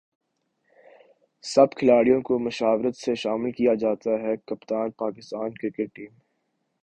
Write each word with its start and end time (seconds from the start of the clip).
سب 1.45 1.69
کھلاڑیوں 1.77 2.21
کومشاورت 2.29 2.95
سےشامل 2.97 3.51
کیاجاتاہےکپتان 3.57 4.87
پاکستان 5.01 5.49
کرکٹ 5.59 5.89
ٹیم 5.95 6.11